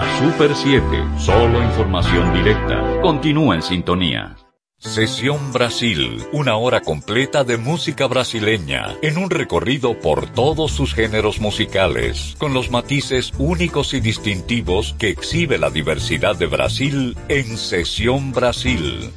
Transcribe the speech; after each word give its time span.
La 0.00 0.16
Super 0.16 0.54
7, 0.54 0.84
solo 1.18 1.60
información 1.60 2.32
directa. 2.32 3.00
Continúa 3.02 3.56
en 3.56 3.62
sintonía. 3.62 4.36
Sesión 4.76 5.52
Brasil, 5.52 6.22
una 6.32 6.56
hora 6.56 6.82
completa 6.82 7.42
de 7.42 7.56
música 7.56 8.06
brasileña, 8.06 8.94
en 9.02 9.18
un 9.18 9.28
recorrido 9.28 9.98
por 9.98 10.30
todos 10.30 10.70
sus 10.70 10.94
géneros 10.94 11.40
musicales, 11.40 12.36
con 12.38 12.54
los 12.54 12.70
matices 12.70 13.32
únicos 13.38 13.92
y 13.92 13.98
distintivos 13.98 14.94
que 15.00 15.08
exhibe 15.08 15.58
la 15.58 15.70
diversidad 15.70 16.36
de 16.36 16.46
Brasil 16.46 17.16
en 17.28 17.56
Sesión 17.56 18.30
Brasil. 18.30 19.10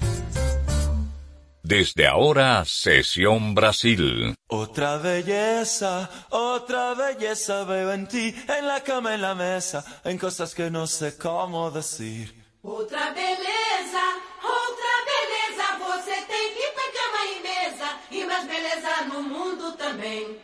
Desde 1.71 2.05
ahora, 2.05 2.65
Sesión 2.65 3.55
Brasil. 3.55 4.35
Otra 4.49 4.97
belleza, 4.97 6.09
otra 6.29 6.93
belleza 6.95 7.63
veo 7.63 7.93
en 7.93 8.09
ti, 8.09 8.35
en 8.45 8.67
la 8.67 8.83
cama, 8.83 9.13
en 9.13 9.21
la 9.21 9.33
mesa, 9.35 9.81
en 10.03 10.17
cosas 10.17 10.53
que 10.53 10.69
no 10.69 10.85
sé 10.85 11.17
cómo 11.17 11.71
decir. 11.71 12.35
Outra 12.61 13.11
beleza, 13.11 14.03
outra 14.43 14.93
beleza, 15.13 15.65
você 15.79 16.15
tem 16.27 16.47
que 16.53 16.59
ir 16.59 16.73
pra 16.75 16.87
cama 16.99 17.21
e 17.31 17.39
mesa, 17.41 17.89
e 18.11 18.25
mais 18.25 18.45
beleza 18.45 19.05
no 19.07 19.23
mundo 19.23 19.71
também. 19.77 20.37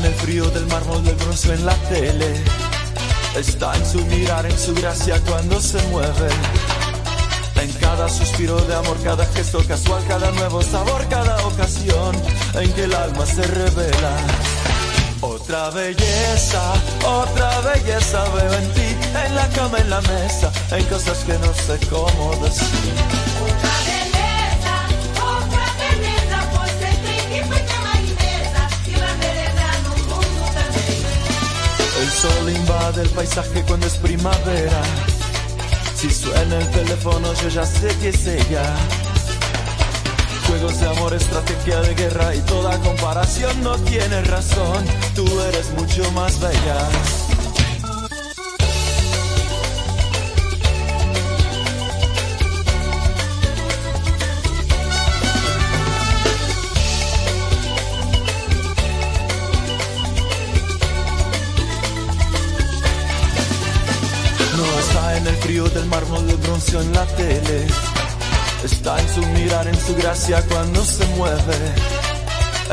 En 0.00 0.06
el 0.06 0.14
frío 0.14 0.50
del 0.50 0.66
mármol 0.66 1.04
del 1.04 1.14
bronce 1.16 1.52
en 1.52 1.66
la 1.66 1.74
tele. 1.90 2.34
Está 3.36 3.76
en 3.76 3.84
su 3.84 4.04
mirar, 4.06 4.46
en 4.46 4.58
su 4.58 4.74
gracia 4.74 5.20
cuando 5.26 5.60
se 5.60 5.80
mueve. 5.88 6.28
En 7.56 7.70
cada 7.74 8.08
suspiro 8.08 8.58
de 8.62 8.74
amor, 8.74 8.96
cada 9.04 9.26
gesto 9.26 9.62
casual, 9.66 10.02
cada 10.08 10.30
nuevo 10.32 10.62
sabor, 10.62 11.06
cada 11.08 11.36
ocasión 11.46 12.16
en 12.54 12.72
que 12.72 12.84
el 12.84 12.94
alma 12.94 13.26
se 13.26 13.42
revela. 13.42 14.16
Otra 15.20 15.70
belleza, 15.70 16.62
otra 17.04 17.60
belleza 17.60 18.24
veo 18.34 18.54
en 18.54 18.72
ti, 18.72 18.96
en 19.26 19.34
la 19.34 19.48
cama, 19.50 19.78
en 19.78 19.90
la 19.90 20.00
mesa, 20.00 20.50
en 20.70 20.84
cosas 20.86 21.18
que 21.24 21.34
no 21.34 21.52
sé 21.52 21.78
cómo 21.88 22.36
decir. 22.42 23.29
El 32.10 32.16
sol 32.16 32.50
invade 32.50 33.02
el 33.02 33.08
paisaje 33.10 33.62
cuando 33.68 33.86
es 33.86 33.96
primavera. 33.98 34.82
Si 35.94 36.10
suena 36.10 36.58
el 36.58 36.68
teléfono 36.72 37.32
yo 37.34 37.48
ya 37.48 37.64
sé 37.64 37.86
que 38.00 38.08
es 38.08 38.26
ella. 38.26 38.64
Juegos 40.48 40.80
de 40.80 40.88
amor, 40.88 41.14
estrategia 41.14 41.80
de 41.80 41.94
guerra 41.94 42.34
y 42.34 42.40
toda 42.40 42.76
comparación 42.80 43.62
no 43.62 43.76
tiene 43.78 44.22
razón. 44.22 44.84
Tú 45.14 45.24
eres 45.40 45.70
mucho 45.78 46.10
más 46.10 46.40
bella. 46.40 46.88
Frío 65.50 65.68
del 65.70 65.86
mármol 65.86 66.24
de 66.28 66.36
bronce 66.36 66.78
en 66.78 66.92
la 66.92 67.04
tele. 67.06 67.66
Está 68.62 69.00
en 69.00 69.08
su 69.08 69.20
mirar, 69.34 69.66
en 69.66 69.80
su 69.84 69.96
gracia 69.96 70.44
cuando 70.46 70.84
se 70.84 71.04
mueve. 71.16 71.58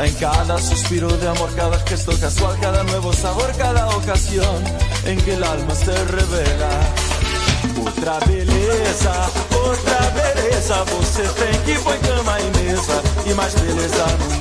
En 0.04 0.14
cada 0.14 0.56
suspiro 0.58 1.08
de 1.08 1.26
amor, 1.26 1.50
cada 1.56 1.76
gesto 1.80 2.12
casual, 2.20 2.56
cada 2.60 2.84
nuevo 2.84 3.12
sabor, 3.12 3.50
cada 3.58 3.88
ocasión 3.88 4.62
en 5.06 5.20
que 5.22 5.34
el 5.34 5.42
alma 5.42 5.74
se 5.74 5.92
revela. 6.04 6.70
Otra 7.84 8.20
beleza, 8.20 9.12
otra 9.66 10.00
beleza, 10.20 10.84
você 10.84 11.22
tem 11.40 11.60
que 11.66 11.82
pôr 11.82 11.98
cama 11.98 12.38
e 12.38 12.44
mesa 12.58 13.02
e 13.26 13.34
mais 13.34 13.54
beleza 13.54 14.06
no 14.20 14.37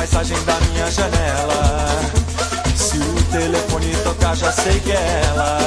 paisagem 0.00 0.44
da 0.44 0.58
minha 0.60 0.90
janela. 0.90 1.86
Se 2.74 2.96
o 2.96 3.22
telefone 3.30 3.94
tocar, 4.02 4.34
já 4.34 4.50
sei 4.50 4.80
que 4.80 4.92
é 4.92 5.22
ela. 5.26 5.58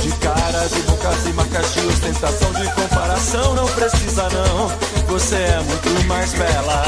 De 0.00 0.12
cara, 0.12 0.66
de 0.66 0.82
bocas 0.82 1.26
e 1.26 1.32
marcas 1.34 1.74
de 1.74 1.86
ostentação, 1.88 2.52
de 2.54 2.72
comparação, 2.72 3.54
não 3.54 3.66
precisa 3.66 4.28
não. 4.30 4.68
Você 5.08 5.34
é 5.34 5.60
muito 5.60 6.06
mais 6.06 6.32
bela. 6.32 6.84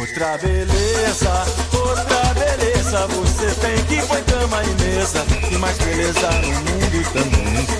Outra 0.00 0.36
beleza, 0.38 1.46
outra 1.74 2.34
beleza. 2.34 3.06
Você 3.06 3.54
tem 3.60 3.84
que 3.84 4.06
pôr 4.08 4.20
cama 4.22 4.64
e 4.64 4.82
mesa. 4.82 5.24
E 5.48 5.58
mais 5.58 5.78
beleza 5.78 6.28
no 6.42 6.48
mundo 6.48 7.12
também. 7.12 7.79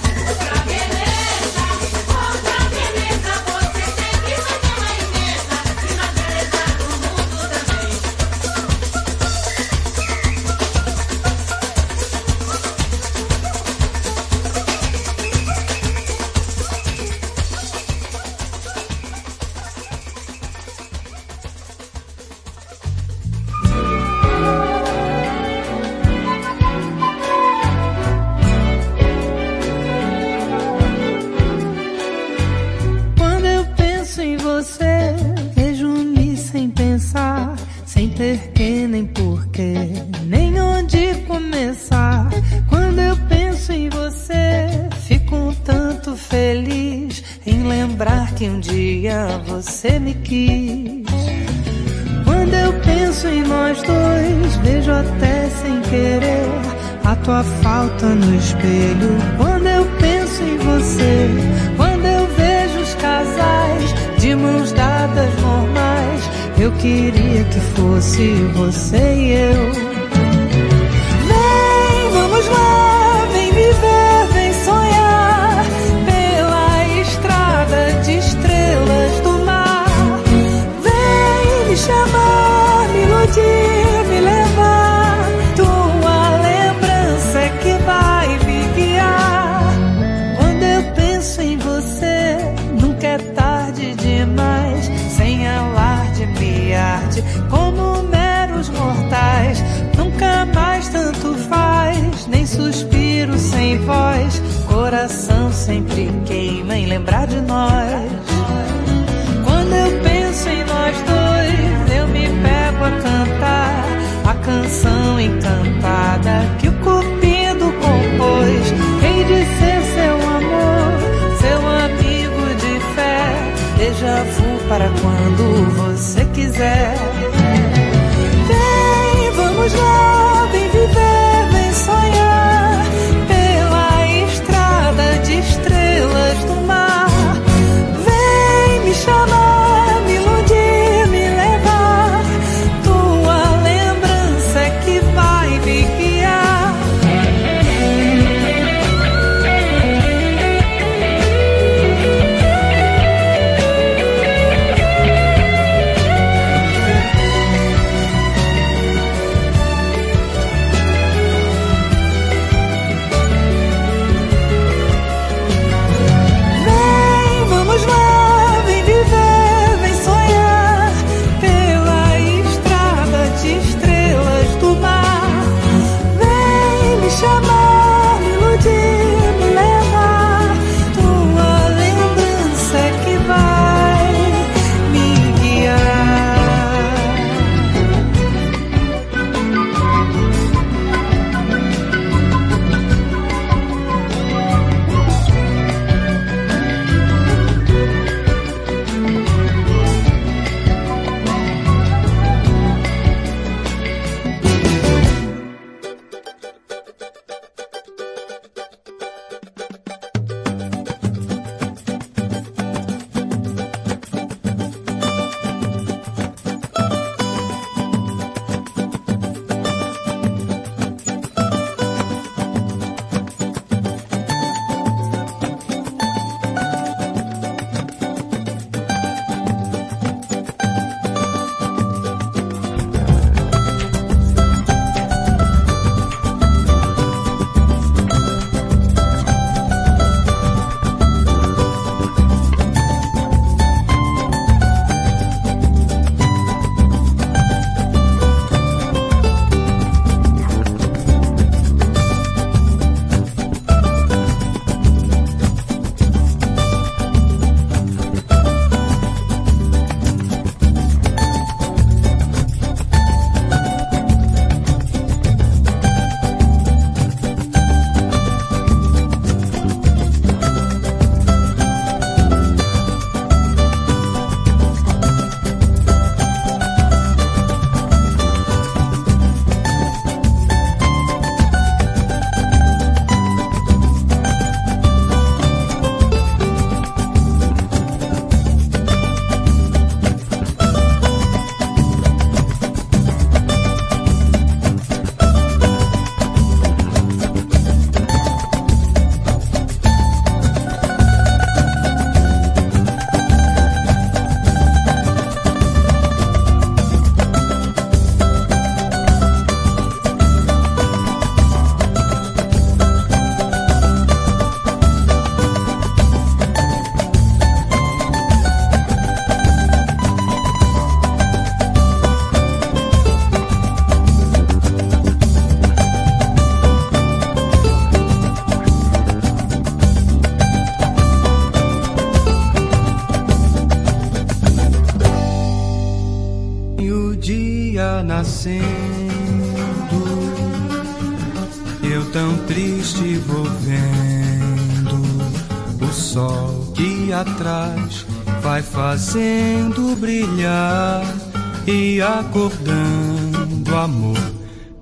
acordando, 352.21 353.77
amor, 353.77 354.19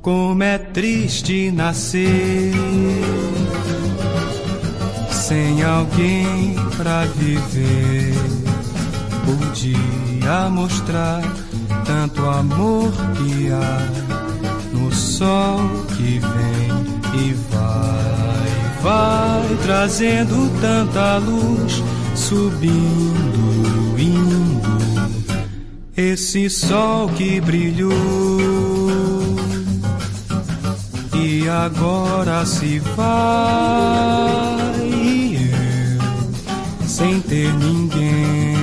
como 0.03 0.43
é 0.43 0.59
triste 0.59 1.51
nascer 1.51 2.53
sem 5.11 5.63
alguém 5.63 6.57
pra 6.77 7.05
viver. 7.05 8.15
Podia 9.25 10.49
mostrar 10.51 11.23
tanto 11.85 12.25
amor 12.27 12.91
que 13.17 13.51
há 13.51 13.89
no 14.73 14.93
sol 14.93 15.61
que 15.97 16.19
vem 16.19 17.21
e 17.21 17.35
vai, 17.51 18.83
vai 18.83 19.57
trazendo 19.63 20.51
tanta 20.61 21.19
luz 21.19 21.83
subindo 22.15 23.48
esse 26.13 26.49
sol 26.49 27.09
que 27.11 27.41
brilhou. 27.41 27.93
E 31.15 31.49
agora 31.49 32.47
se 32.47 32.79
vai 32.79 33.07
e 34.81 35.51
eu 35.53 36.89
sem 36.89 37.21
ter 37.21 37.53
ninguém. 37.55 38.58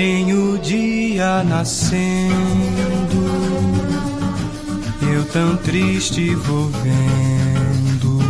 Vem 0.00 0.32
o 0.32 0.56
dia 0.58 1.42
nascendo, 1.42 2.30
eu 5.12 5.24
tão 5.24 5.56
triste 5.56 6.36
vou 6.36 6.70
vendo 6.70 8.20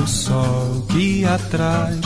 o 0.00 0.06
sol 0.06 0.86
que 0.88 1.24
atrás 1.24 1.98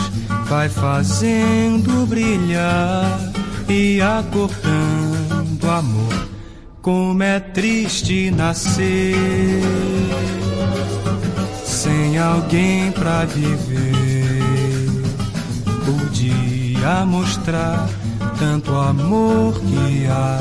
vai 0.47 0.71
fazendo 0.71 2.07
brilhar 2.07 3.31
e 3.69 4.01
acordando 4.01 5.71
amor. 5.71 6.29
Como 6.81 7.23
é 7.23 7.41
triste 7.41 8.31
nascer 8.31 9.15
sem 11.63 12.17
alguém 12.17 12.91
pra 12.93 13.27
viver. 13.27 14.43
O 15.87 16.09
dia 16.09 17.05
mostrar 17.05 17.87
tanto 18.39 18.75
amor 18.75 19.55
que 19.55 20.07
há 20.07 20.39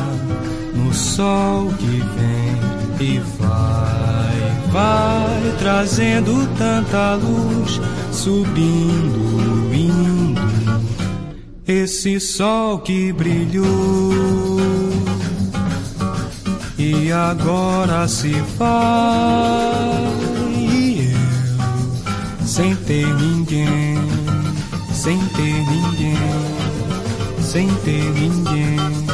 no 0.75 0.93
sol 0.93 1.67
que 1.79 1.85
vem 1.85 2.57
e 2.99 3.19
vai, 3.39 4.71
vai 4.71 5.55
trazendo 5.57 6.47
tanta 6.57 7.15
luz, 7.15 7.81
subindo, 8.11 9.73
indo. 9.73 10.41
Esse 11.67 12.19
sol 12.19 12.79
que 12.79 13.11
brilhou 13.11 13.65
e 16.77 17.11
agora 17.11 18.07
se 18.07 18.31
vai. 18.57 18.67
E 20.55 21.11
eu, 21.11 22.45
sem 22.45 22.75
ter 22.75 23.07
ninguém, 23.15 23.97
sem 24.93 25.17
ter 25.29 25.65
ninguém. 25.65 26.46
sem 27.47 27.65
ter 27.85 28.03
ninguém. 28.11 29.06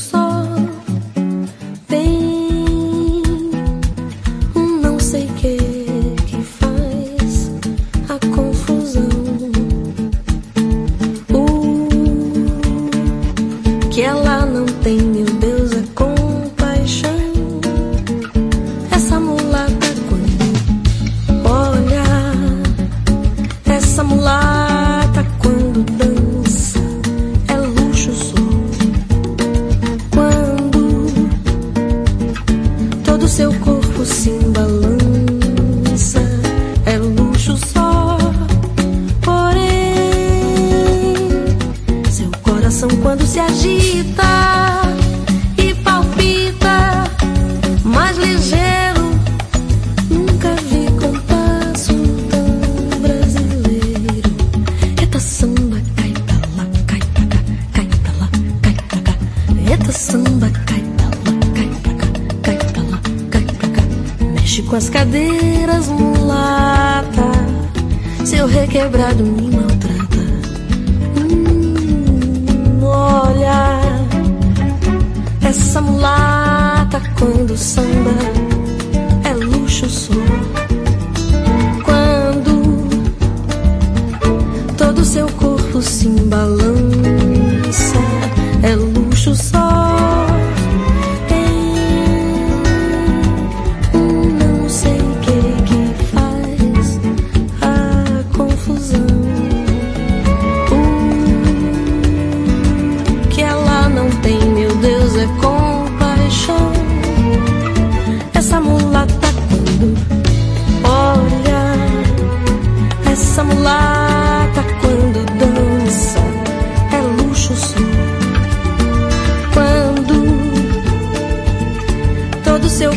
说。 0.00 0.69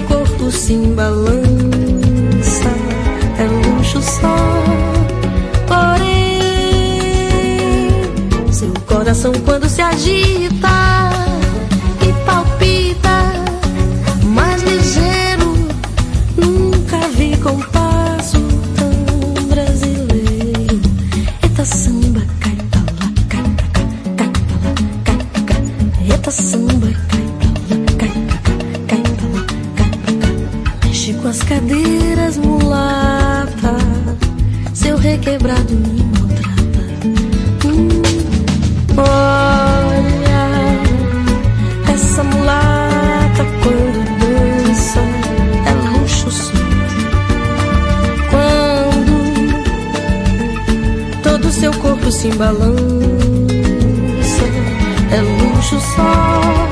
corpo 0.07 0.51
se 0.51 0.73
embalança, 0.73 1.41
é 3.37 3.43
luxo 3.43 4.01
só. 4.01 4.35
Porém, 5.67 6.41
seu 8.51 8.73
coração 8.85 9.31
quando 9.45 9.69
se 9.69 9.81
agita. 9.81 10.72
cadeiras 31.53 32.37
mulata, 32.37 33.77
seu 34.73 34.97
requebrado 34.97 35.75
me 35.75 36.03
maltrata. 36.03 36.79
Hum, 37.67 37.89
olha, 38.97 40.49
essa 41.93 42.23
mulata 42.23 43.45
quando 43.61 43.99
dança, 44.19 44.99
ela 45.67 45.89
ruxa 45.99 46.27
o. 46.27 46.31
Quando 48.31 49.13
todo 51.21 51.51
seu 51.51 51.71
corpo 51.73 52.11
se 52.11 52.29
embalança, 52.29 52.73
é 55.11 55.21
luxo 55.21 55.79
só. 55.79 56.62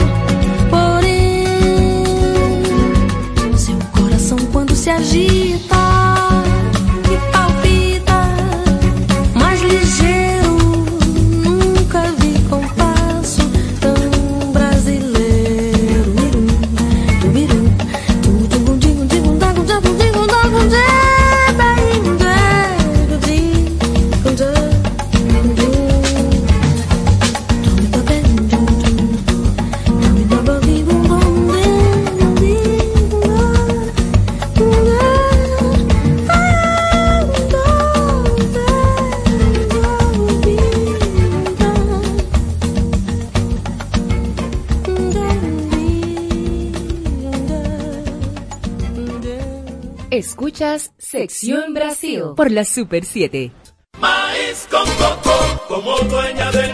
Sección 51.12 51.74
Brasil 51.74 52.24
por 52.38 52.50
la 52.52 52.64
Super 52.64 53.04
7. 53.04 53.52
Maíz 54.00 54.66
con 54.72 54.86
coco, 54.92 55.66
como 55.68 56.00
dueña 56.10 56.50
del 56.54 56.74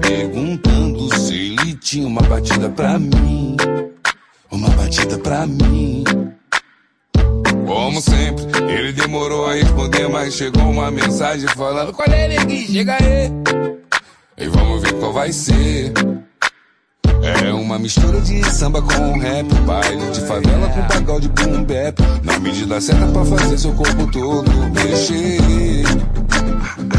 Perguntando 0.00 1.14
se 1.18 1.34
ele 1.34 1.74
tinha 1.74 2.06
uma 2.06 2.22
batida 2.22 2.68
pra 2.70 2.98
mim. 2.98 3.56
Uma 4.50 4.70
batida 4.70 5.18
pra 5.18 5.46
mim. 5.46 6.02
Como 7.66 8.00
sempre, 8.00 8.44
ele 8.68 8.92
demorou 8.92 9.46
a 9.46 9.54
responder, 9.54 10.08
mas 10.08 10.34
chegou 10.34 10.62
uma 10.70 10.90
mensagem 10.90 11.48
falando: 11.48 11.92
Qual 11.92 12.08
é, 12.08 12.28
neguinho? 12.28 12.66
Chega 12.68 12.94
aí. 12.94 13.30
E 14.38 14.48
vamos 14.48 14.82
ver 14.82 14.94
qual 14.94 15.12
vai 15.12 15.32
ser. 15.32 15.92
Uma 17.64 17.78
mistura 17.78 18.20
de 18.20 18.44
samba 18.50 18.82
com 18.82 19.18
rap, 19.18 19.46
baile 19.66 20.10
de 20.10 20.20
favela 20.20 20.68
com 20.68 20.82
pagode 20.82 21.28
boom 21.30 21.64
bap. 21.64 21.98
Na 22.22 22.38
medida 22.38 22.78
certa 22.78 23.06
pra 23.06 23.24
fazer 23.24 23.58
seu 23.58 23.72
corpo 23.72 24.06
todo 24.12 24.50
mexer. 24.74 25.84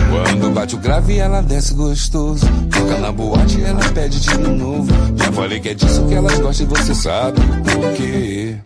Quando 0.09 0.51
bate 0.55 0.73
o 0.73 0.79
grave, 0.79 1.19
ela 1.19 1.41
desce 1.41 1.75
gostoso. 1.75 2.47
Toca 2.71 2.97
na 2.97 3.11
boate, 3.11 3.61
ela 3.61 3.79
pede 3.93 4.19
de 4.19 4.37
novo. 4.39 4.91
Já 5.15 5.31
falei 5.31 5.59
que 5.59 5.69
é 5.69 5.75
disso 5.75 6.03
que 6.07 6.15
elas 6.15 6.39
gostam 6.39 6.65
e 6.65 6.69
você 6.69 6.95
sabe 6.95 7.39
por 7.41 7.93
quê. 7.93 8.57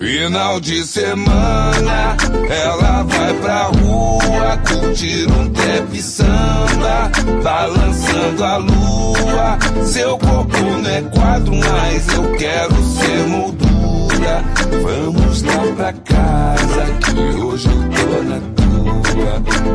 Final 0.00 0.58
de 0.58 0.84
semana, 0.84 2.16
ela 2.50 3.04
vai 3.04 3.34
pra 3.34 3.62
rua 3.66 4.58
curtir 4.66 5.24
um 5.30 5.48
trap 5.50 6.02
samba, 6.02 7.12
balançando 7.44 8.44
a 8.44 8.56
lua. 8.56 9.58
Seu 9.84 10.18
corpo 10.18 10.58
não 10.58 10.90
é 10.90 11.00
quadro, 11.02 11.54
mas 11.54 12.08
eu 12.08 12.32
quero 12.32 12.74
ser 12.82 13.26
moldura. 13.28 14.44
Vamos 14.82 15.42
lá 15.42 15.62
pra 15.76 15.92
casa, 15.92 16.86
que 17.04 17.40
hoje 17.40 17.68
eu 17.68 18.08
tô 18.08 18.22
na. 18.24 18.53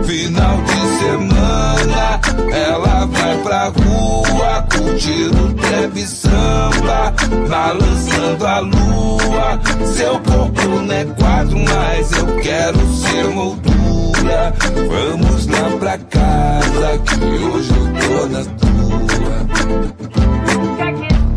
Final 0.05 0.57
de 0.63 0.79
semana, 0.99 2.19
ela 2.51 3.05
vai 3.05 3.37
pra 3.43 3.65
rua 3.65 4.67
curtir 4.71 5.29
um 5.35 5.53
trap 5.53 6.01
samba, 6.01 7.13
balançando 7.49 8.47
a 8.47 8.59
lua. 8.59 9.59
Seu 9.85 10.19
corpo 10.19 10.67
não 10.67 10.93
é 10.93 11.05
quadro, 11.05 11.59
mas 11.59 12.11
eu 12.11 12.25
quero 12.37 12.79
ser 12.95 13.27
moldura. 13.29 14.53
Vamos 14.89 15.47
lá 15.47 15.69
pra 15.79 15.97
casa, 15.97 16.99
que 17.05 17.15
hoje 17.43 17.71
eu 17.71 17.87
tô 18.01 18.27
na 18.27 18.43
tua. 18.43 18.69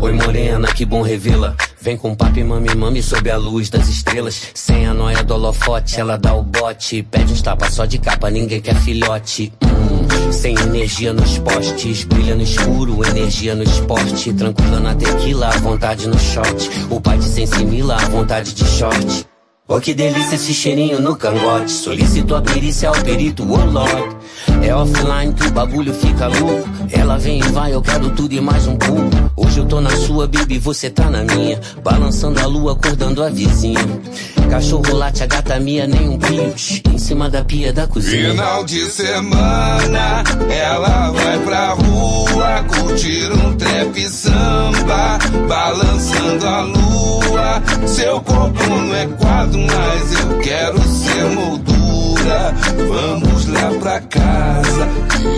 Oi 0.01 0.13
morena, 0.13 0.67
que 0.73 0.85
bom 0.85 1.01
revê-la. 1.01 1.55
Vem 1.83 1.97
com 1.97 2.15
papi, 2.15 2.45
mami, 2.45 2.73
mami, 2.75 3.03
sob 3.03 3.29
a 3.29 3.35
luz 3.35 3.69
das 3.69 3.89
estrelas. 3.89 4.51
Sem 4.53 4.87
a 4.87 4.93
noia 4.93 5.21
do 5.21 5.33
holofote, 5.33 5.99
ela 5.99 6.17
dá 6.17 6.33
o 6.33 6.41
bote. 6.41 7.03
Pede 7.03 7.33
uns 7.33 7.41
tapas 7.41 7.73
só 7.73 7.83
de 7.83 7.97
capa, 7.97 8.29
ninguém 8.29 8.61
quer 8.61 8.75
filhote. 8.75 9.51
Hum, 9.61 10.31
sem 10.31 10.57
energia 10.57 11.11
nos 11.11 11.39
postes, 11.39 12.05
brilha 12.05 12.35
no 12.35 12.41
escuro, 12.41 13.05
energia 13.05 13.53
no 13.53 13.63
esporte. 13.63 14.31
Tranquila 14.31 14.79
na 14.79 14.95
tequila, 14.95 15.49
à 15.49 15.57
vontade 15.57 16.07
no 16.07 16.17
shot. 16.17 16.69
O 16.89 17.01
pai 17.01 17.17
de 17.17 17.25
sensimila, 17.25 17.97
à 17.97 18.07
vontade 18.07 18.53
de 18.53 18.63
short. 18.63 19.32
Oh, 19.75 19.81
que 19.81 19.91
delícia 19.91 20.35
esse 20.35 20.53
cheirinho 20.53 21.01
no 21.01 21.15
cangote. 21.15 21.71
Solicito 21.71 22.35
a 22.35 22.41
perícia 22.43 22.89
ao 22.89 22.95
perito, 22.95 23.43
oh. 23.43 24.63
É 24.63 24.75
offline 24.75 25.33
que 25.33 25.47
o 25.47 25.51
bagulho 25.51 25.91
fica 25.95 26.27
louco. 26.27 26.69
Ela 26.91 27.17
vem 27.17 27.39
e 27.39 27.51
vai, 27.51 27.73
eu 27.73 27.81
quero 27.81 28.11
tudo 28.11 28.33
e 28.33 28.39
mais 28.39 28.67
um 28.67 28.75
pouco. 28.75 29.09
Hoje 29.35 29.57
eu 29.57 29.65
tô 29.65 29.81
na 29.81 29.89
sua, 29.89 30.27
baby, 30.27 30.59
você 30.59 30.91
tá 30.91 31.09
na 31.09 31.23
minha. 31.23 31.59
Balançando 31.83 32.39
a 32.39 32.45
lua, 32.45 32.73
acordando 32.73 33.23
a 33.23 33.29
vizinha. 33.29 33.79
Cachorro 34.47 34.95
late, 34.95 35.23
a 35.23 35.25
gata 35.25 35.59
minha, 35.59 35.87
nem 35.87 36.07
um 36.07 36.19
pio. 36.19 36.53
Em 36.93 36.97
cima 36.99 37.27
da 37.27 37.43
pia 37.43 37.73
da 37.73 37.87
cozinha. 37.87 38.29
Final 38.29 38.63
de 38.65 38.91
semana, 38.91 40.23
ela 40.51 41.09
vai 41.09 41.39
pra 41.39 41.69
rua 41.69 42.63
curtir 42.67 43.31
um 43.31 43.55
trap 43.55 43.99
samba, 44.07 45.17
balançando 45.47 46.45
a 46.45 46.61
lua. 46.61 47.63
Seu 47.87 48.21
corpo 48.21 48.63
não 48.69 48.95
é 48.95 49.07
quadro, 49.07 49.59
mas 49.67 50.13
eu 50.19 50.39
quero 50.39 50.81
ser 50.83 51.25
moldura. 51.35 52.53
Vamos 52.87 53.47
lá 53.47 53.69
pra 53.79 53.99
casa, 54.01 54.87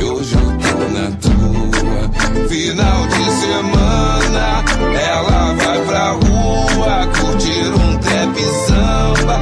hoje 0.03 0.35
eu 0.35 0.57
tô 0.57 0.77
na 0.93 1.11
tua. 1.17 2.47
Final 2.47 3.07
de 3.07 3.31
semana, 3.31 4.63
ela 4.99 5.53
vai 5.53 5.79
pra 5.85 6.11
rua 6.11 7.07
curtir 7.19 7.67
um 7.67 7.97
trap 7.97 8.39
samba, 8.67 9.39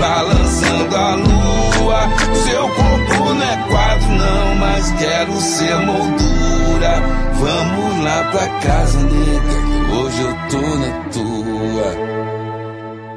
balançando 0.00 0.96
a 0.96 1.14
lua. 1.14 2.08
Seu 2.44 2.68
corpo 2.68 3.34
não 3.34 3.42
é 3.42 3.56
quadro, 3.68 4.08
não, 4.10 4.54
mas 4.56 4.90
quero 4.92 5.40
ser 5.40 5.76
moldura. 5.76 7.02
Vamos 7.34 8.04
lá 8.04 8.24
pra 8.30 8.48
casa, 8.60 8.98
nega, 9.00 9.84
que 9.86 9.92
hoje 9.92 10.20
eu 10.22 10.34
tô 10.50 10.76
na 10.78 10.90
tua. 11.10 12.13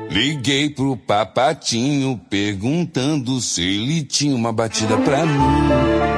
Liguei 0.10 0.70
pro 0.70 0.96
papatinho 0.96 2.20
perguntando 2.30 3.40
se 3.42 3.62
ele 3.62 4.04
tinha 4.04 4.36
uma 4.36 4.52
batida 4.54 4.98
pra 4.98 5.26
mim. 5.26 6.17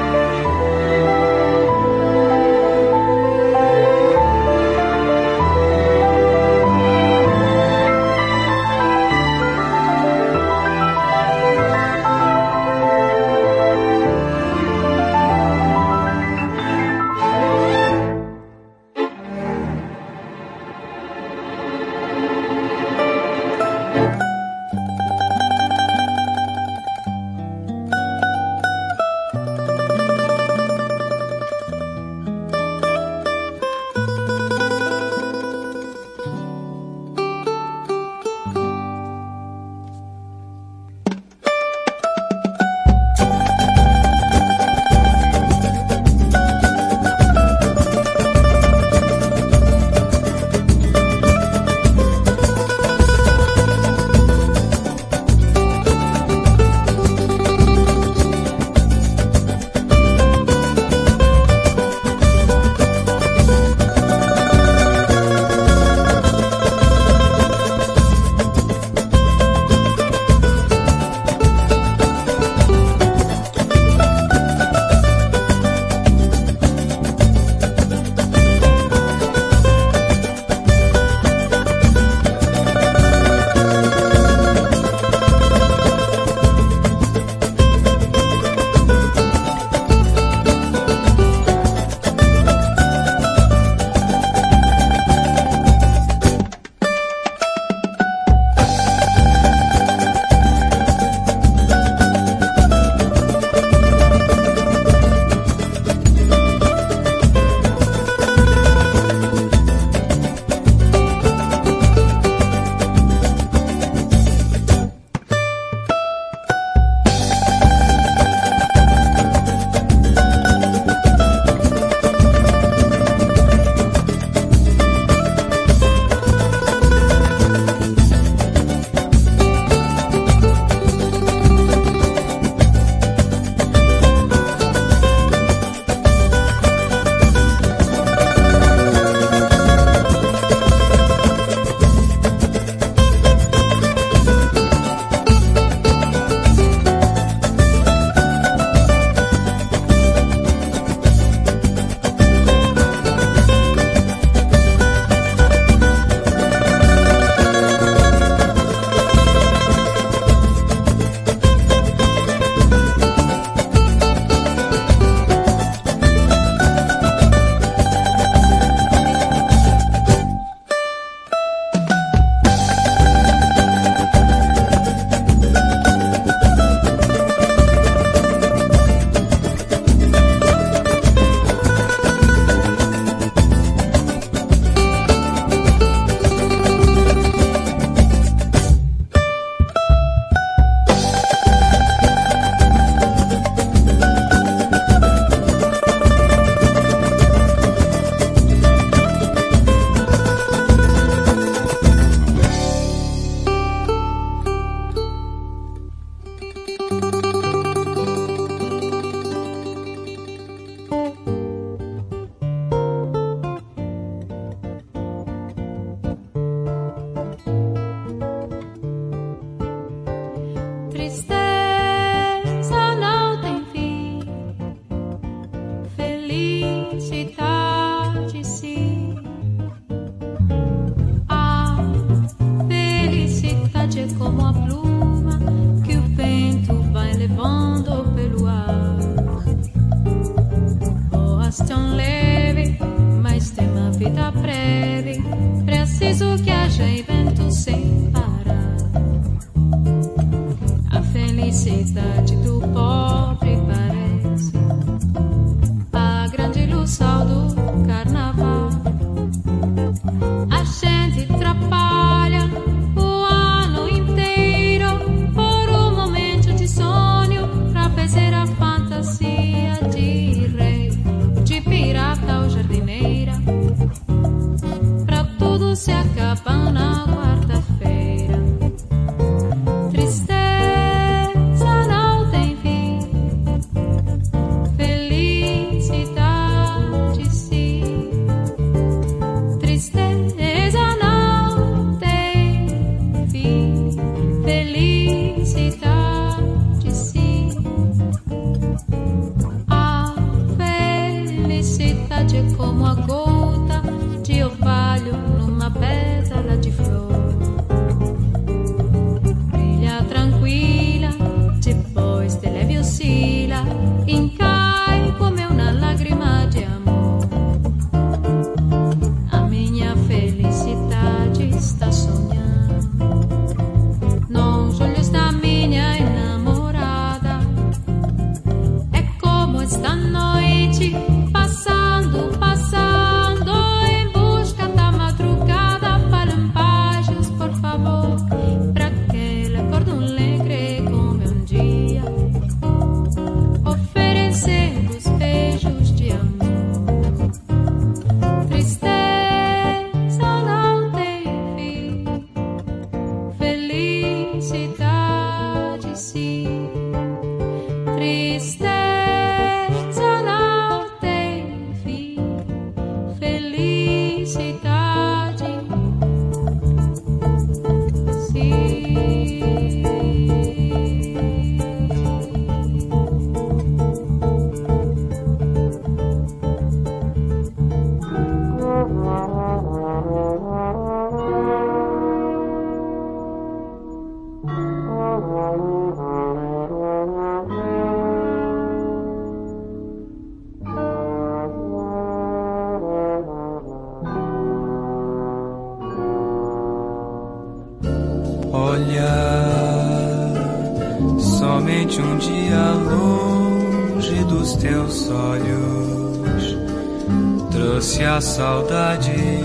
saudade 408.39 409.43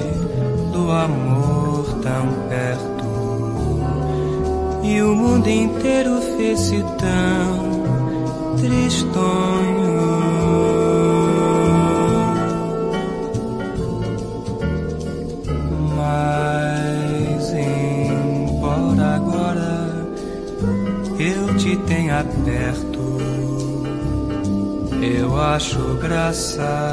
do 0.72 0.88
amor 0.88 1.84
tão 2.00 2.28
perto. 2.48 3.04
E 4.84 5.02
o 5.02 5.16
mundo 5.16 5.48
inteiro 5.48 6.20
fez-se 6.36 6.80
tão 7.02 8.56
tristonho. 8.56 9.98
Mas 15.96 17.52
embora 17.52 19.16
agora 19.16 20.06
eu 21.18 21.56
te 21.56 21.76
tenha 21.78 22.24
perto, 22.44 23.18
eu 25.02 25.36
acho 25.40 25.80
graça 26.00 26.83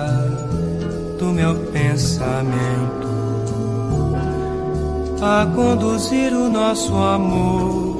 a 5.42 5.46
conduzir 5.48 6.34
o 6.34 6.50
nosso 6.50 6.94
amor 6.96 7.98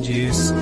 discreto. 0.00 0.60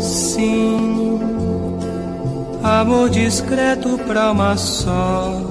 Sim, 0.00 1.20
amor 2.62 3.10
discreto 3.10 3.98
para 4.06 4.32
uma 4.32 4.56
só 4.56 5.42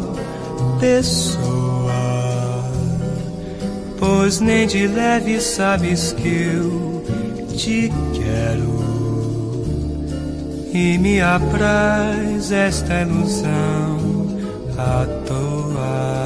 pessoa. 0.80 1.93
Pois 4.00 4.39
nem 4.39 4.65
de 4.65 4.88
leve 4.88 5.39
sabes 5.39 6.12
que 6.13 6.28
eu 6.28 7.04
te 7.56 7.93
quero 8.13 8.75
e 10.76 10.98
me 10.98 11.22
apraz 11.22 12.52
esta 12.52 13.02
ilusão 13.02 14.28
à 14.78 15.06
toa. 15.26 16.26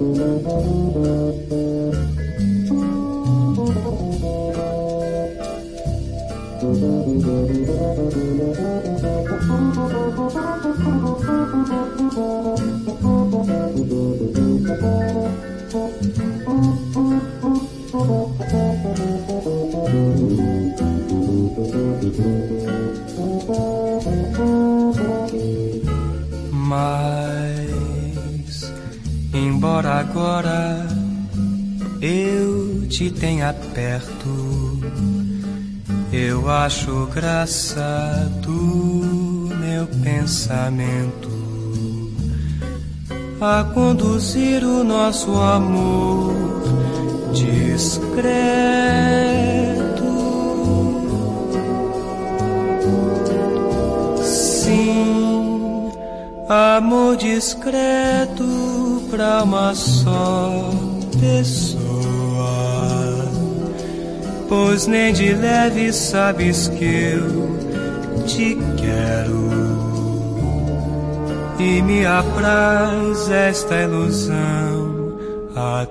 Thank 0.00 0.39
Mas, 26.52 27.62
embora 29.34 30.00
agora 30.00 30.86
eu 32.00 32.86
te 32.88 33.10
tenha 33.10 33.52
perto, 33.74 34.78
eu 36.12 36.50
acho 36.50 37.06
graça 37.06 38.30
do 38.42 39.50
meu 39.60 39.86
pensamento 40.02 41.30
a 43.40 43.64
conduzir 43.72 44.62
o 44.64 44.84
nosso 44.84 45.32
amor 45.34 46.79
discreto. 47.32 48.30
Sim, 54.22 55.90
amor 56.48 57.16
discreto 57.16 59.02
pra 59.10 59.42
uma 59.44 59.74
só 59.74 60.70
pessoa. 61.20 61.80
Pois 64.48 64.86
nem 64.86 65.12
de 65.12 65.32
leve 65.32 65.92
sabes 65.92 66.68
que 66.68 66.84
eu 66.84 68.24
te 68.26 68.56
quero. 68.76 69.50
E 71.58 71.82
me 71.82 72.06
apraz 72.06 73.30
esta 73.30 73.82
ilusão 73.82 75.18
a 75.54 75.86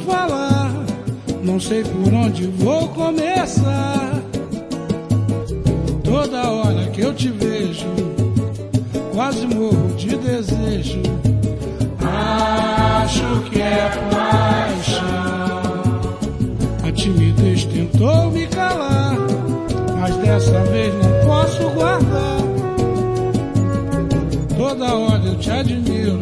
falar, 0.00 0.72
não 1.42 1.58
sei 1.58 1.82
por 1.84 2.12
onde 2.12 2.46
vou 2.46 2.88
começar. 2.88 4.20
Toda 6.02 6.50
hora 6.50 6.86
que 6.90 7.00
eu 7.02 7.14
te 7.14 7.28
vejo, 7.28 7.86
quase 9.14 9.46
morro 9.46 9.94
de 9.96 10.16
desejo. 10.16 11.00
Acho 12.02 13.50
que 13.50 13.60
é 13.60 13.90
paixão. 14.10 15.62
A 16.86 16.92
timidez 16.92 17.64
tentou 17.66 18.30
me 18.30 18.46
calar, 18.48 19.16
mas 20.00 20.16
dessa 20.16 20.64
vez 20.64 20.92
não 20.94 21.26
posso 21.26 21.70
guardar. 21.70 22.40
Toda 24.56 24.94
hora 24.94 25.22
eu 25.24 25.36
te 25.36 25.50
admiro, 25.50 26.20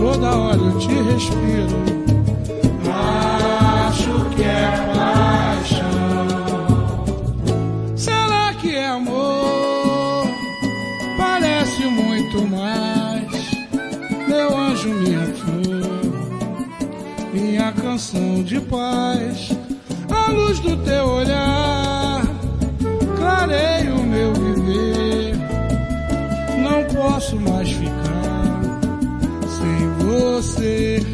toda 0.00 0.36
hora 0.36 0.56
eu 0.56 0.78
te 0.78 0.88
respiro. 0.88 1.95
De 18.46 18.60
paz. 18.60 19.50
A 20.08 20.30
luz 20.30 20.60
do 20.60 20.76
teu 20.76 21.04
olhar 21.04 22.22
clareia 23.18 23.92
o 23.92 24.02
meu 24.04 24.32
viver. 24.34 25.34
Não 26.62 26.84
posso 26.94 27.40
mais 27.40 27.68
ficar 27.72 28.80
sem 29.48 30.06
você. 30.06 31.05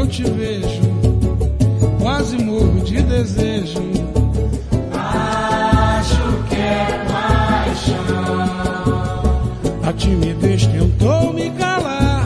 Eu 0.00 0.06
te 0.06 0.22
vejo, 0.22 0.80
quase 2.00 2.38
morro 2.38 2.80
de 2.80 3.02
desejo. 3.02 3.82
Acho 4.92 6.44
que 6.48 6.56
é 6.56 7.04
paixão. 7.08 8.24
A 9.82 9.92
timidez 9.92 10.66
tentou 10.66 11.34
me 11.34 11.50
calar, 11.50 12.24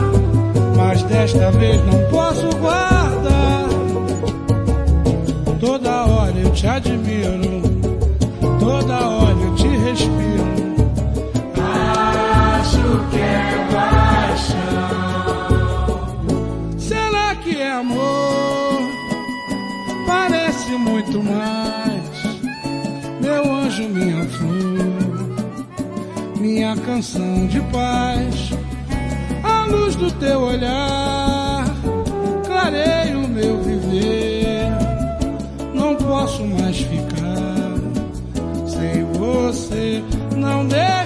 mas 0.77 1.03
desta 1.03 1.51
vez 1.51 1.81
não 1.85 2.09
posso 2.09 2.47
guardar. 2.57 3.67
Toda 5.59 6.05
hora 6.05 6.37
eu 6.37 6.51
te 6.51 6.67
admiro, 6.67 7.54
canção 26.81 27.47
de 27.47 27.59
paz. 27.71 28.51
A 29.43 29.65
luz 29.65 29.95
do 29.95 30.11
teu 30.11 30.41
olhar 30.41 31.65
clareia 32.45 33.17
o 33.17 33.27
meu 33.27 33.61
viver. 33.61 34.69
Não 35.73 35.95
posso 35.95 36.43
mais 36.45 36.77
ficar 36.77 37.75
sem 38.67 39.03
você. 39.13 40.03
Não 40.35 40.65
deixa, 40.65 41.04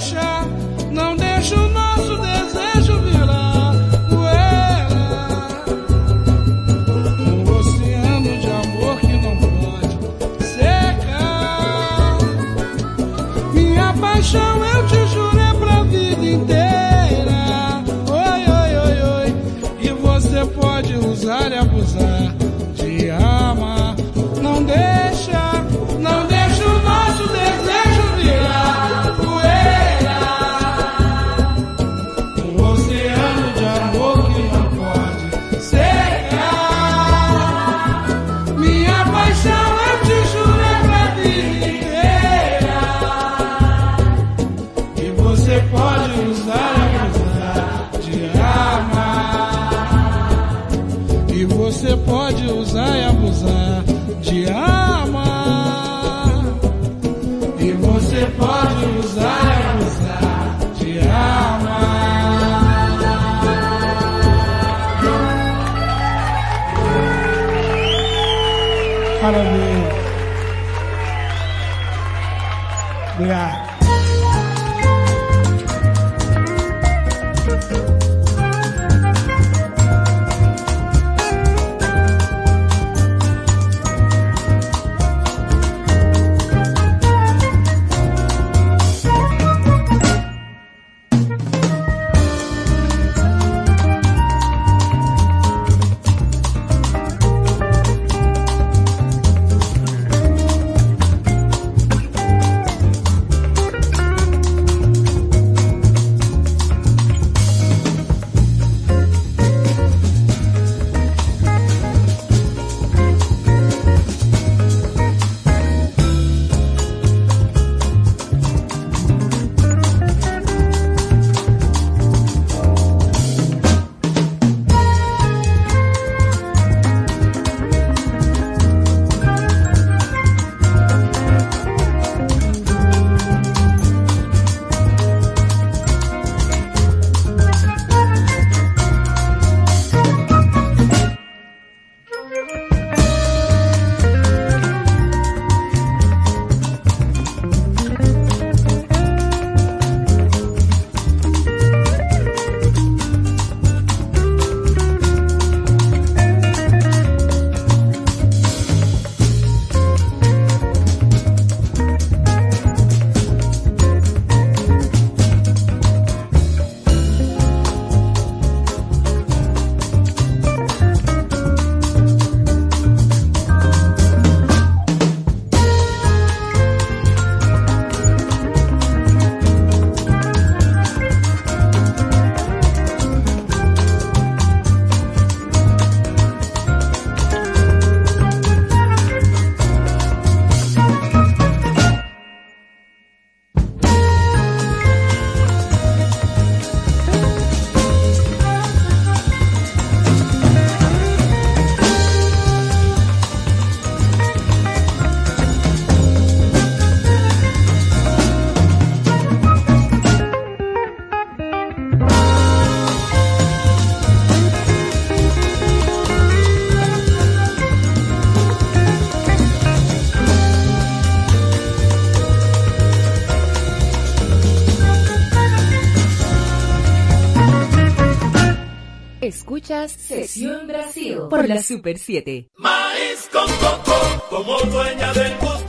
Escuchas 229.70 229.92
Sesión 229.92 230.66
Brasil 230.66 231.20
por 231.30 231.48
la 231.48 231.62
Super 231.62 232.00
7. 232.00 232.50
Maíz 232.58 233.30
con 233.32 233.46
coco, 233.46 234.26
como 234.32 234.60
dueña 234.62 235.14
del 235.14 235.38
gusto 235.38 235.69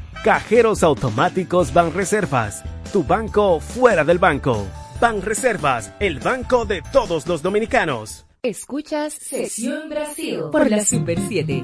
Cajeros 0.23 0.83
automáticos 0.83 1.73
Banreservas, 1.73 2.63
tu 2.93 3.03
banco 3.03 3.59
fuera 3.59 4.03
del 4.03 4.19
banco. 4.19 4.67
Banreservas, 4.99 5.93
el 5.99 6.19
banco 6.19 6.63
de 6.65 6.83
todos 6.93 7.25
los 7.25 7.41
dominicanos. 7.41 8.27
Escuchas 8.43 9.13
Sesión 9.13 9.89
Brasil 9.89 10.41
por 10.51 10.69
la 10.69 10.85
Super 10.85 11.17
7. 11.27 11.63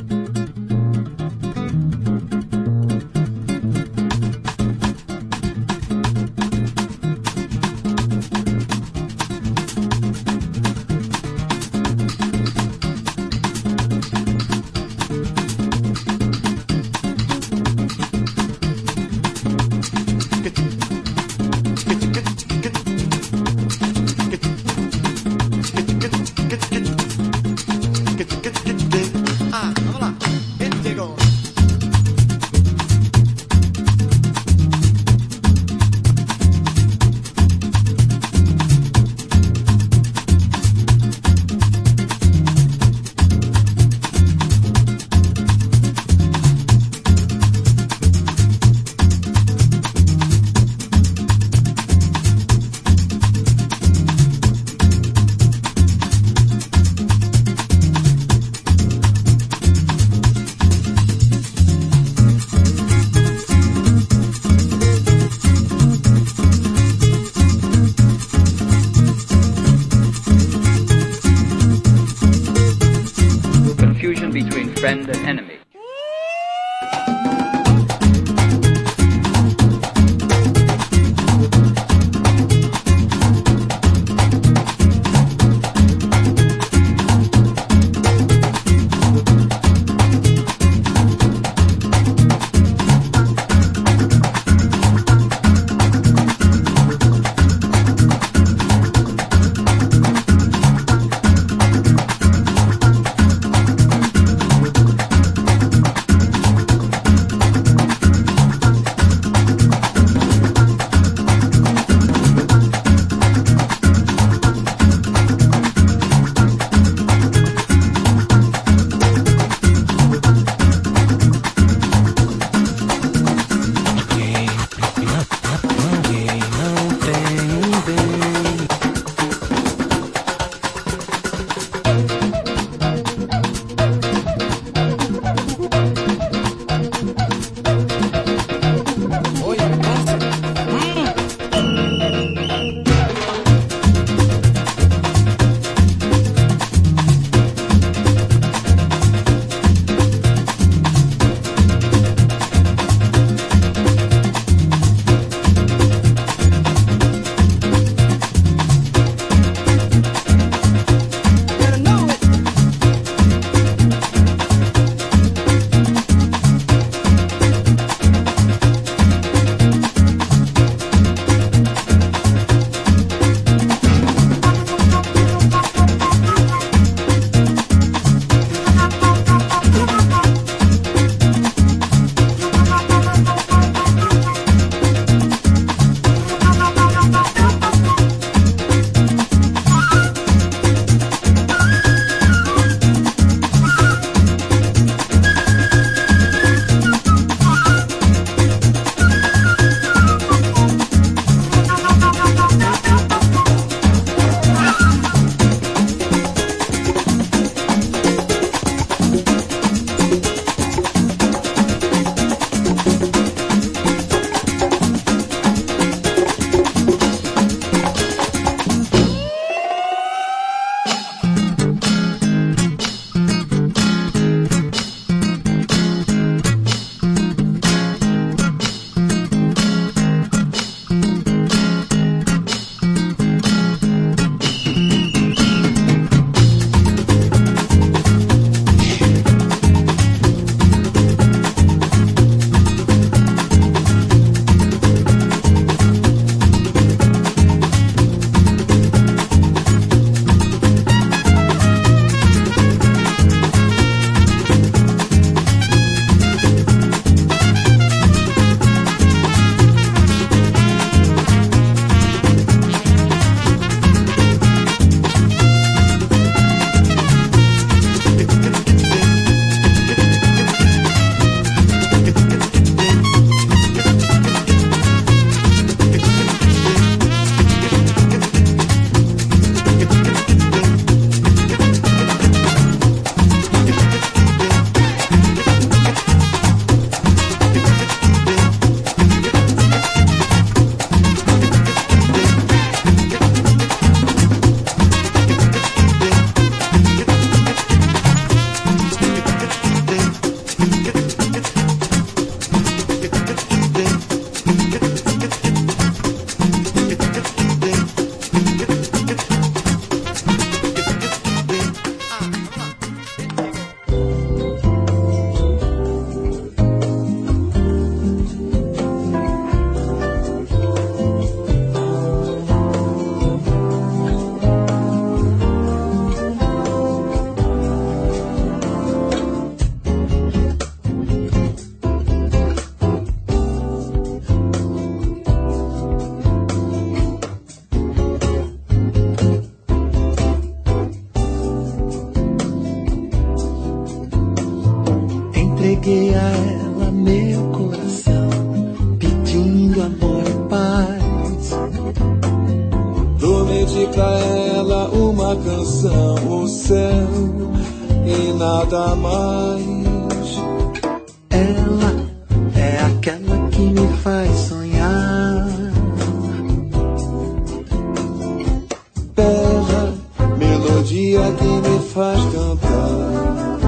dia 370.98 371.32
que 371.38 371.46
me 371.46 371.80
faz 371.94 372.20
cantar. 372.34 373.60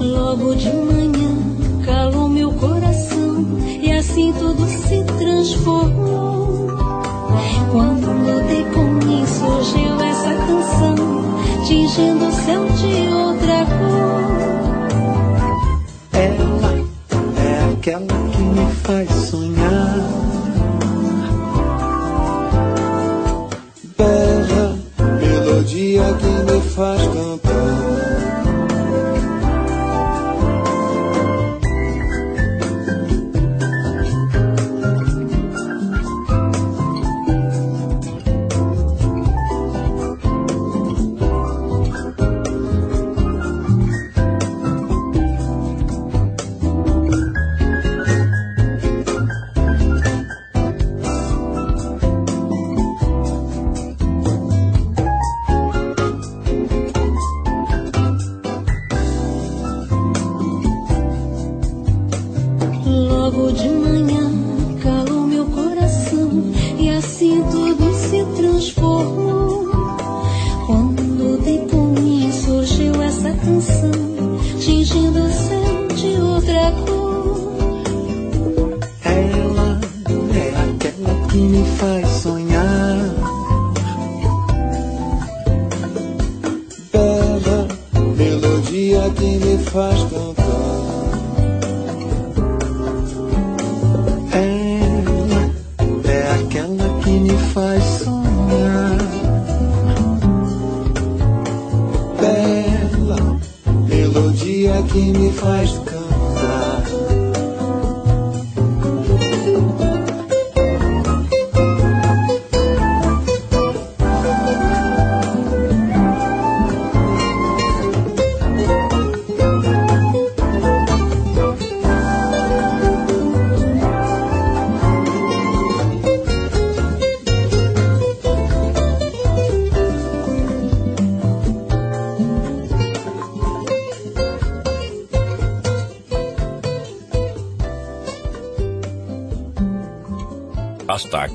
Logo 0.00 0.54
de 0.54 0.70
manhã 0.70 1.36
calou 1.84 2.28
meu 2.28 2.52
coração 2.52 3.44
e 3.82 3.90
assim 3.90 4.32
tudo 4.34 4.64
se 4.68 5.02
transformou. 5.18 6.68
Quando 7.72 8.06
lutei 8.06 8.64
com 8.72 8.84
mim, 9.04 9.26
surgiu 9.26 10.00
essa 10.00 10.32
canção, 10.46 10.94
tingindo 11.66 12.28
o 12.28 12.32
céu 12.32 12.66
de 12.66 13.12
outra 13.12 13.66
cor. 13.66 14.30
Ela 16.12 16.86
é 17.48 17.72
aquela 17.72 18.30
que 18.30 18.42
me 18.42 18.72
faz 18.84 19.10
sonhar. 19.28 20.29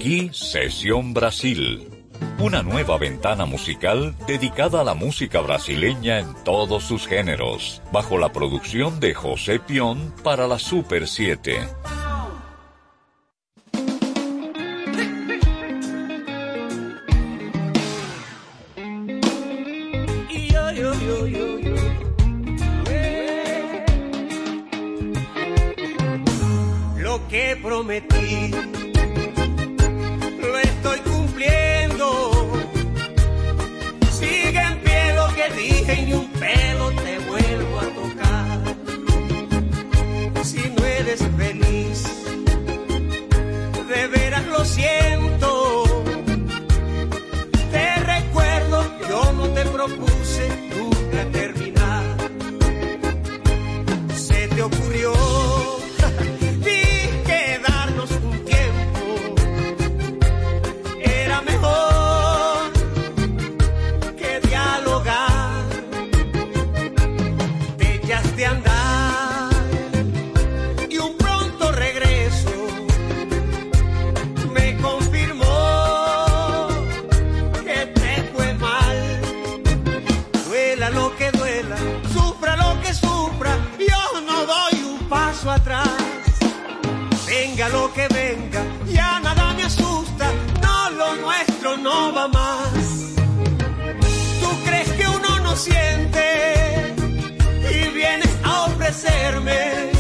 aquí 0.06 0.30
Sesión 0.34 1.16
Brasil, 1.16 1.90
una 2.38 2.62
nueva 2.62 3.00
ventana 3.00 3.46
musical 3.46 4.16
dedicada 4.28 4.82
a 4.82 4.84
la 4.84 4.94
música 4.94 5.42
brasileña 5.42 6.20
en 6.20 6.32
todos 6.44 6.84
sus 6.84 7.08
géneros, 7.08 7.82
bajo 7.92 8.20
la 8.20 8.32
producción 8.32 9.00
de 9.00 9.16
José 9.16 9.60
Pion 9.60 10.14
para 10.24 10.48
la 10.48 10.60
Super 10.60 11.08
7. 11.08 11.58
enloquecerme. 98.96 99.95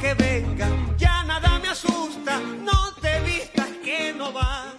que 0.00 0.14
venga, 0.14 0.68
ya 0.96 1.24
nada 1.24 1.58
me 1.58 1.68
asusta, 1.68 2.40
no 2.40 2.94
te 3.00 3.20
vistas 3.20 3.68
que 3.84 4.14
no 4.16 4.32
vas. 4.32 4.74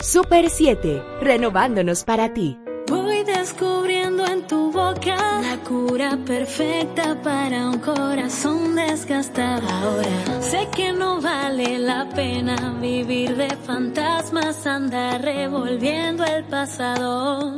Super 0.00 0.50
7, 0.50 1.02
renovándonos 1.20 2.04
para 2.04 2.32
ti. 2.32 2.58
Voy 2.86 3.24
descubriendo 3.24 4.26
en 4.26 4.46
tu 4.46 4.70
boca 4.70 5.16
la 5.40 5.56
cura 5.66 6.18
perfecta 6.24 7.20
para 7.22 7.68
un 7.70 7.78
corazón 7.78 8.76
desgastado. 8.76 9.66
Ahora 9.68 10.42
sé 10.42 10.68
que 10.76 10.92
no 10.92 11.20
vale 11.20 11.78
la 11.78 12.08
pena 12.10 12.76
vivir 12.80 13.34
de 13.36 13.56
fantasmas, 13.56 14.66
andar 14.66 15.22
revolviendo 15.22 16.24
el 16.24 16.44
pasado. 16.44 17.56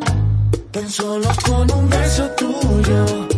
Tan 0.76 0.90
solo 0.90 1.30
con 1.42 1.70
un 1.70 1.88
beso 1.88 2.30
tuyo. 2.36 3.35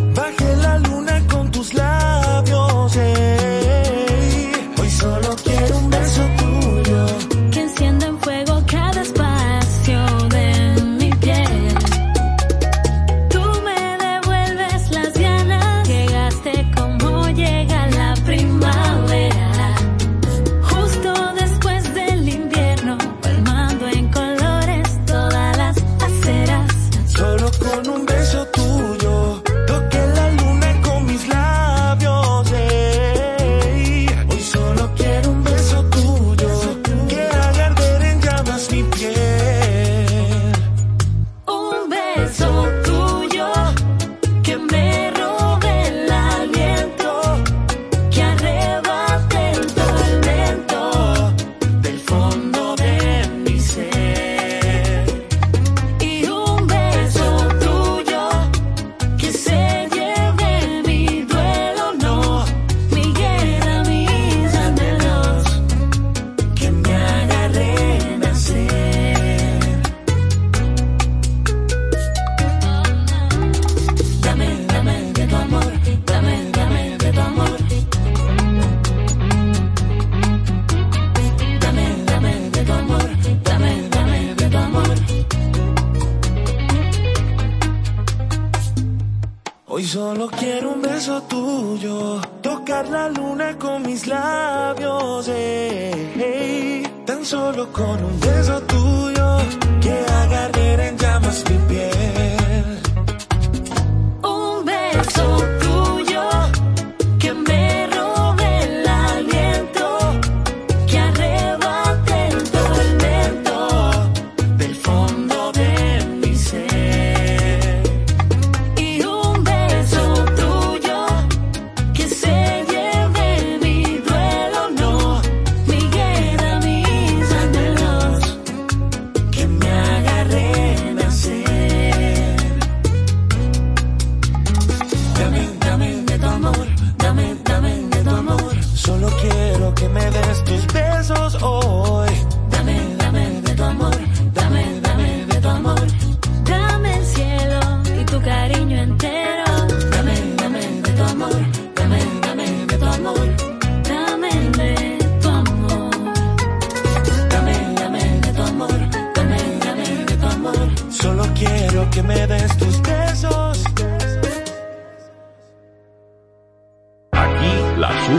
Hoy 89.79 89.85
solo 89.85 90.29
quiero 90.29 90.73
un 90.73 90.83
beso 90.83 91.23
tuyo, 91.23 92.21
tocar 92.43 92.89
la 92.89 93.09
luna 93.09 93.57
con 93.57 93.83
mis 93.83 94.09
labios, 94.09 95.29
hey, 95.29 96.13
hey. 96.17 96.83
tan 97.07 97.25
solo 97.25 97.73
con 97.73 98.03
un 98.03 98.19
beso 98.19 98.61
tuyo 98.63 99.37
que 99.81 99.93
agarre 99.93 100.89
en 100.89 100.99
llamas 100.99 101.45
mi 101.49 101.59
piel. 101.69 102.38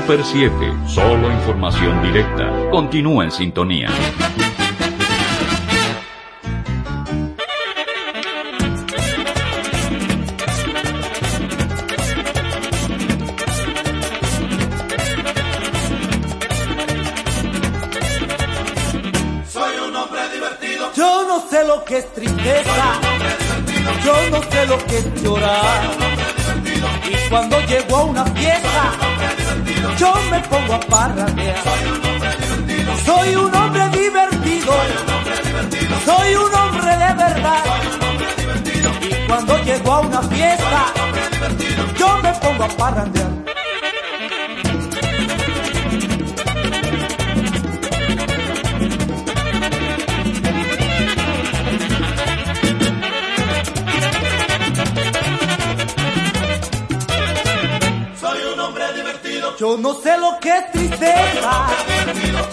Super 0.09 0.25
7, 0.25 0.51
solo 0.87 1.31
información 1.31 2.01
directa. 2.01 2.51
Continúa 2.71 3.25
en 3.25 3.31
sintonía. 3.31 3.89
Soy 58.19 58.39
un 58.53 58.59
hombre 58.59 58.93
divertido. 58.93 59.57
Yo 59.57 59.77
no 59.77 59.93
sé 59.95 60.17
lo 60.17 60.37
que 60.39 60.49
es 60.49 60.71
tristeza, 60.71 61.67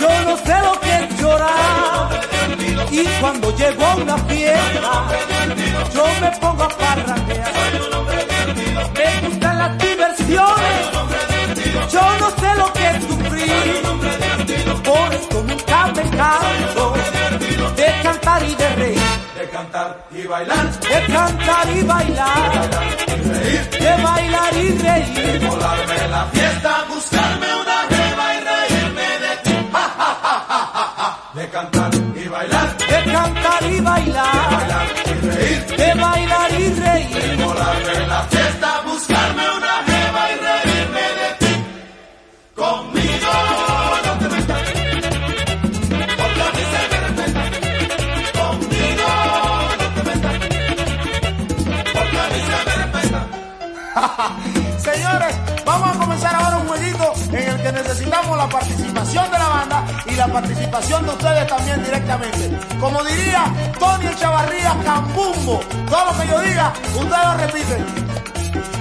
yo 0.00 0.08
no 0.24 0.36
sé 0.38 0.54
lo 0.62 0.80
que 0.80 0.96
es 0.96 1.20
llorar. 1.20 2.20
Y 2.90 3.04
cuando 3.20 3.56
llego 3.56 3.84
a 3.84 3.96
una 3.96 4.18
fiesta, 4.18 5.06
yo 5.94 6.04
me 6.20 6.30
pongo 6.38 6.62
a 6.64 6.68
parrandear. 6.68 7.52
Me 8.94 9.35
bendiciones. 10.26 11.92
Yo 11.92 12.18
no 12.20 12.30
sé 12.30 12.54
lo 12.56 12.72
que 12.72 13.00
sufrí. 13.06 13.52
Por 14.84 15.14
esto 15.14 15.42
nunca 15.42 15.86
me 15.86 16.02
canso 16.16 16.94
de 17.76 18.02
cantar 18.02 18.42
y 18.42 18.54
de 18.54 18.68
reír. 18.76 19.00
De 19.38 19.48
cantar 19.50 20.06
y 20.10 20.26
bailar. 20.26 20.80
De 20.80 21.12
cantar 21.12 21.76
y 21.76 21.82
bailar. 21.82 22.70
De, 22.70 22.70
bailar 22.70 22.96
y 23.08 23.28
reír. 23.28 23.70
de 23.70 24.02
bailar 24.02 24.54
y 24.56 24.78
reír. 24.78 25.40
De 25.40 25.46
volarme 25.46 26.08
la 26.10 26.24
fiesta, 26.26 26.84
buscarme 26.88 27.46
una 27.62 27.78
jeva 27.90 28.34
y 28.34 28.40
reírme 28.50 29.08
de 29.24 29.36
ti. 29.44 29.56
De 31.34 31.48
cantar 31.50 31.90
y 31.94 32.28
bailar. 32.28 32.76
De 32.76 33.12
cantar 33.12 33.62
y 33.64 33.80
bailar. 33.80 34.50
De 34.50 34.56
bailar 34.56 34.86
y 35.06 35.26
reír. 35.28 35.76
De 35.76 35.94
bailar 35.94 36.60
y 36.60 36.74
reír. 36.74 37.36
De 37.36 37.44
volarme 37.44 38.06
la 38.06 38.22
fiesta, 38.22 38.80
buscarme 38.86 39.42
una 39.50 39.55
la 58.46 58.52
participación 58.52 59.30
de 59.32 59.38
la 59.38 59.48
banda 59.48 59.84
y 60.06 60.14
la 60.14 60.26
participación 60.28 61.04
de 61.04 61.10
ustedes 61.10 61.46
también 61.48 61.82
directamente. 61.82 62.58
Como 62.78 63.02
diría 63.02 63.44
Tony 63.78 64.14
Chavarría 64.14 64.76
Cambumbo, 64.84 65.60
todo 65.90 66.12
lo 66.12 66.20
que 66.20 66.28
yo 66.28 66.40
diga, 66.42 66.72
ustedes 66.94 67.24
lo 67.24 67.36
repiten. 67.38 67.86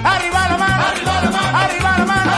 Arriba 0.04 0.48
la 0.48 0.56
mano, 0.56 0.84
arriba 0.86 1.20
la 1.20 1.30
mano, 1.30 1.58
arriba 1.58 1.98
la 1.98 2.06
mano, 2.06 2.32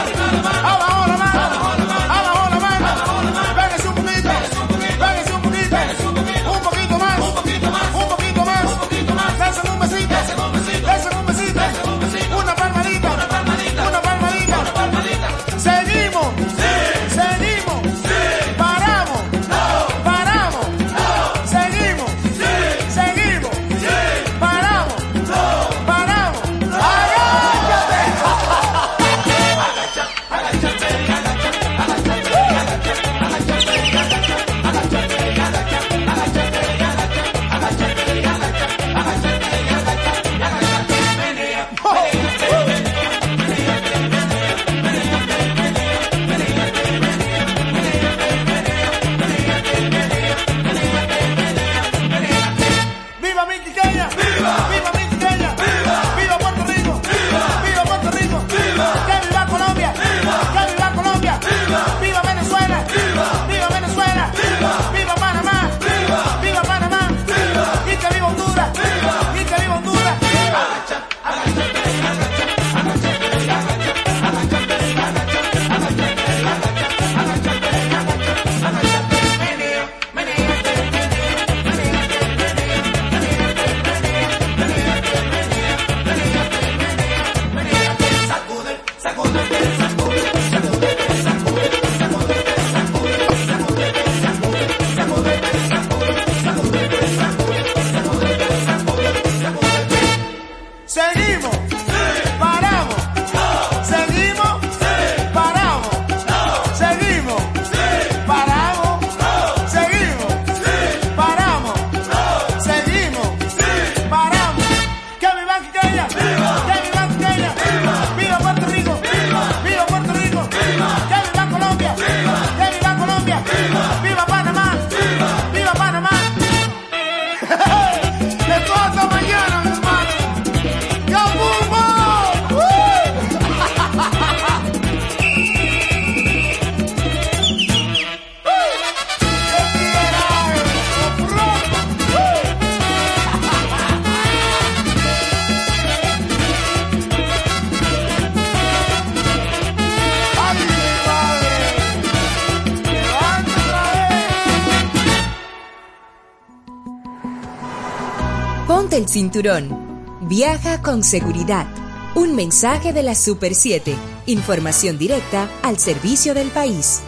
Ponte 158.69 158.97
el 158.97 159.09
cinturón. 159.09 159.97
Viaja 160.29 160.83
con 160.83 161.03
seguridad. 161.03 161.65
Un 162.13 162.35
mensaje 162.35 162.93
de 162.93 163.01
la 163.01 163.15
Super 163.15 163.55
7. 163.55 163.95
Información 164.27 164.99
directa 164.99 165.49
al 165.63 165.79
servicio 165.79 166.35
del 166.35 166.49
país. 166.49 166.99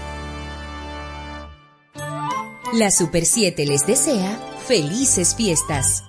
La 2.74 2.90
Super 2.90 3.28
7 3.28 3.64
les 3.68 3.86
desea 3.86 4.40
felices 4.66 5.36
fiestas. 5.36 6.04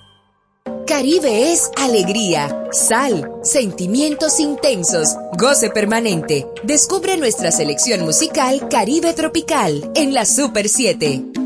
Caribe 0.86 1.52
es 1.52 1.70
alegría, 1.76 2.70
sal, 2.72 3.30
sentimientos 3.42 4.40
intensos, 4.40 5.16
goce 5.36 5.68
permanente. 5.68 6.46
Descubre 6.62 7.18
nuestra 7.18 7.52
selección 7.52 8.06
musical 8.06 8.68
Caribe 8.70 9.12
Tropical 9.12 9.92
en 9.96 10.14
la 10.14 10.24
Super 10.24 10.70
7. 10.70 11.41